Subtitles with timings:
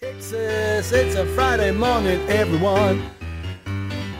[0.00, 3.02] Texas, it's a Friday morning, everyone.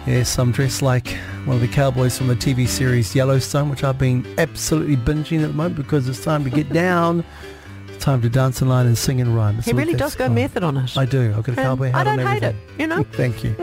[0.06, 1.08] Yes, I'm dressed like
[1.46, 5.46] one of the cowboys from the TV series Yellowstone, which I've been absolutely binging at
[5.48, 7.24] the moment because it's time to get down.
[7.88, 9.56] It's time to dance in line and sing and rhyme.
[9.56, 10.95] It's He really does go method on it.
[10.98, 11.32] I do.
[11.35, 13.03] I've got a cowboy hat I don't on hate it, you know.
[13.12, 13.57] Thank you.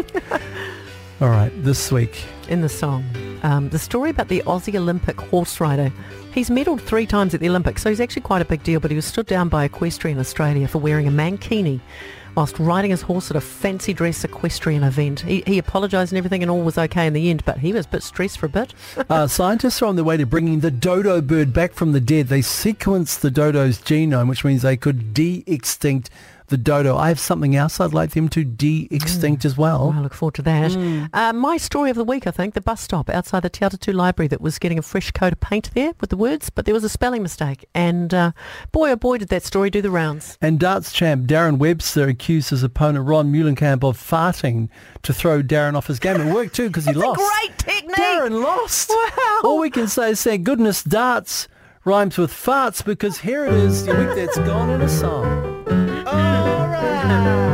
[1.22, 2.26] All right, this week.
[2.50, 3.06] in the song.
[3.44, 5.92] Um, the story about the Aussie Olympic horse rider.
[6.34, 8.92] He's medalled three times at the Olympics, so he's actually quite a big deal, but
[8.92, 11.80] he was stood down by Equestrian Australia for wearing a mankini
[12.38, 15.22] whilst riding his horse at a fancy dress equestrian event.
[15.22, 17.88] He, he apologised and everything and all was okay in the end, but he was
[17.88, 18.74] a bit stressed for a bit.
[19.10, 22.28] Uh, scientists are on their way to bringing the dodo bird back from the dead.
[22.28, 26.10] They sequenced the dodo's genome, which means they could de-extinct
[26.48, 26.98] the dodo.
[26.98, 29.94] I have something else I'd like them to de-extinct as well.
[29.96, 31.10] I look forward to that.
[31.14, 33.94] Uh, my story of the week, I think, the bus stop outside the Te Atatū
[33.94, 36.74] Library that was getting a fresh coat of paint there with the words, but there
[36.74, 37.66] was a spelling mistake.
[37.74, 38.32] And uh,
[38.72, 40.38] boy, oh boy, did that story do the rounds.
[40.42, 44.70] And darts champ Darren Webster accused his opponent Ron Meulenkamp of farting
[45.04, 46.20] to throw Darren off his game.
[46.20, 47.20] It worked too because he lost.
[47.20, 47.96] great technique.
[47.96, 48.90] Darren lost.
[48.90, 49.42] Wow.
[49.44, 51.48] All we can say is thank goodness darts
[51.84, 55.87] rhymes with farts because here it is, the week that's gone in a song.
[57.10, 57.47] All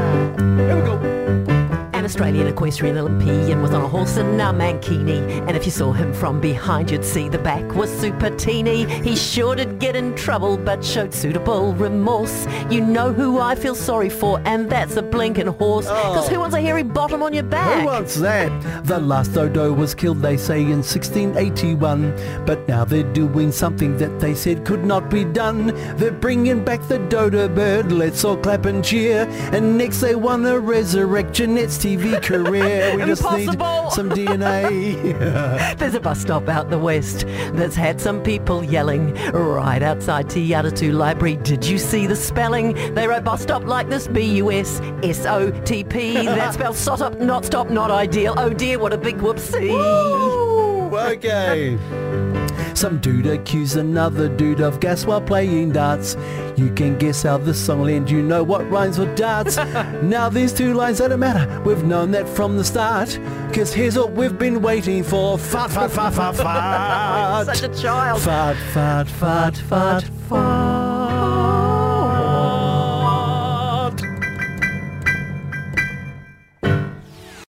[2.04, 5.94] An Australian equestrian Olympian was on a horse in a mankini, and if you saw
[5.94, 8.84] him from behind, you'd see the back was super teeny.
[9.02, 12.46] He sure did get in trouble, but showed suitable remorse.
[12.70, 15.86] You know who I feel sorry for, and that's a blinking horse.
[15.88, 16.14] Oh.
[16.14, 17.80] Because who wants a hairy bottom on your back?
[17.80, 18.52] Who wants that?
[18.86, 22.46] The last dodo was killed, they say, in 1681.
[22.46, 25.68] But now they're doing something that they said could not be done.
[25.96, 27.94] They're bringing back the dodo bird.
[27.94, 29.26] Let's all clap and cheer.
[29.54, 32.96] And next they want to resurrect Jeanette's TV career.
[32.96, 35.78] We just need some DNA.
[35.78, 40.54] There's a bus stop out the west that's had some people yelling right outside Te
[40.92, 41.38] Library.
[41.38, 42.74] Did you see the spelling?
[42.94, 46.14] They wrote bus stop like this, B-U-S-S-O-T-P.
[46.26, 48.34] that spells sot up, not stop, not ideal.
[48.38, 49.72] Oh dear, what a big whoopsie.
[49.72, 51.76] Ooh, okay.
[51.76, 52.33] Um,
[52.74, 56.16] Some dude accused another dude of gas while playing darts.
[56.58, 58.10] You can guess how this song will end.
[58.10, 59.58] You know what rhymes with darts.
[60.02, 61.62] now these two lines don't matter.
[61.62, 63.20] We've known that from the start.
[63.54, 65.38] Cause here's what we've been waiting for.
[65.38, 66.36] Fart, fart, fart, fart,
[67.46, 67.46] fart.
[67.56, 68.22] Such a child.
[68.22, 70.93] Fart, fart, fart, fart, fart.